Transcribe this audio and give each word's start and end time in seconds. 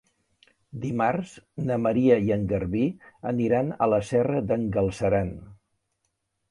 Dimarts 0.85 1.33
na 1.67 1.77
Maria 1.83 2.17
i 2.29 2.33
en 2.37 2.49
Garbí 2.55 2.83
aniran 3.35 3.73
a 3.87 3.93
la 3.95 4.01
Serra 4.13 4.43
d'en 4.51 4.69
Galceran. 4.79 5.33